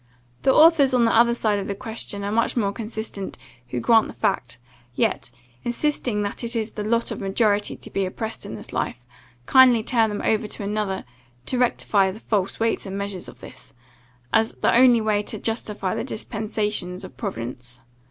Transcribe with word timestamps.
The 0.41 0.51
authors 0.51 0.95
on 0.95 1.05
the 1.05 1.13
other 1.15 1.35
side 1.35 1.59
of 1.59 1.67
the 1.67 1.75
question 1.75 2.23
are 2.23 2.31
much 2.31 2.57
more 2.57 2.71
consistent, 2.71 3.37
who 3.67 3.79
grant 3.79 4.07
the 4.07 4.13
fact; 4.13 4.57
yet, 4.95 5.29
insisting 5.63 6.23
that 6.23 6.43
it 6.43 6.55
is 6.55 6.71
the 6.71 6.83
lot 6.83 7.11
of 7.11 7.19
the 7.19 7.25
majority 7.25 7.75
to 7.77 7.89
be 7.91 8.07
oppressed 8.07 8.43
in 8.43 8.55
this 8.55 8.73
life, 8.73 9.05
kindly 9.45 9.83
turn 9.83 10.09
them 10.09 10.23
over 10.23 10.47
to 10.47 10.63
another, 10.63 11.05
to 11.45 11.59
rectify 11.59 12.09
the 12.09 12.19
false 12.19 12.59
weights 12.59 12.87
and 12.87 12.97
measures 12.97 13.27
of 13.27 13.41
this, 13.41 13.75
as 14.33 14.53
the 14.53 14.73
only 14.75 15.01
way 15.01 15.21
to 15.21 15.37
justify 15.37 15.93
the 15.93 16.03
dispensations 16.03 17.03
of 17.03 17.15
Providence. 17.15 17.79